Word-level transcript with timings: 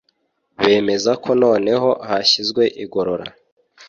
bemeza 0.61 1.11
ko 1.23 1.29
noneho 1.41 1.89
yashyizwe 2.09 2.63
igorora 2.83 3.25